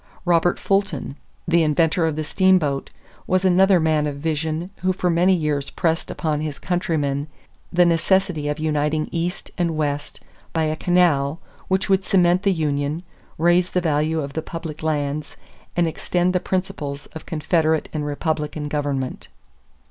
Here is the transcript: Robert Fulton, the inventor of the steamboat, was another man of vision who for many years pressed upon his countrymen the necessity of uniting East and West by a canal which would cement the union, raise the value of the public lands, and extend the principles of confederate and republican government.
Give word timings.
Robert 0.25 0.57
Fulton, 0.59 1.15
the 1.47 1.61
inventor 1.61 2.07
of 2.07 2.15
the 2.15 2.23
steamboat, 2.23 2.89
was 3.27 3.45
another 3.45 3.79
man 3.79 4.07
of 4.07 4.15
vision 4.15 4.71
who 4.77 4.93
for 4.93 5.11
many 5.11 5.35
years 5.35 5.69
pressed 5.69 6.09
upon 6.09 6.41
his 6.41 6.57
countrymen 6.57 7.27
the 7.71 7.85
necessity 7.85 8.47
of 8.47 8.57
uniting 8.57 9.09
East 9.11 9.51
and 9.59 9.77
West 9.77 10.19
by 10.53 10.63
a 10.63 10.75
canal 10.75 11.39
which 11.67 11.87
would 11.87 12.03
cement 12.03 12.41
the 12.41 12.51
union, 12.51 13.03
raise 13.37 13.69
the 13.69 13.79
value 13.79 14.21
of 14.21 14.33
the 14.33 14.41
public 14.41 14.81
lands, 14.81 15.37
and 15.75 15.87
extend 15.87 16.33
the 16.33 16.39
principles 16.39 17.05
of 17.13 17.27
confederate 17.27 17.87
and 17.93 18.03
republican 18.07 18.67
government. 18.69 19.27